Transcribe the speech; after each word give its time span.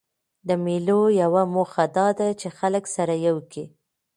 د 0.47 0.49
مېلو 0.63 1.01
یوه 1.21 1.43
موخه 1.53 1.85
دا 1.97 2.07
ده، 2.19 2.27
چي 2.39 2.47
خلک 2.57 2.83
سره 2.95 3.13
یو 3.27 3.37
کي. 3.51 3.63